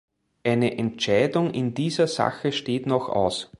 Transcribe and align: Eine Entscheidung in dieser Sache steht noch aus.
Eine 0.43 0.79
Entscheidung 0.79 1.51
in 1.51 1.75
dieser 1.75 2.07
Sache 2.07 2.51
steht 2.53 2.87
noch 2.87 3.07
aus. 3.07 3.49